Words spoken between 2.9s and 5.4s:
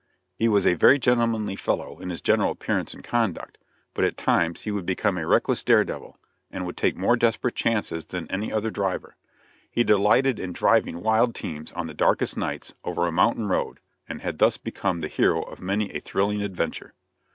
and conduct, but at times he would become a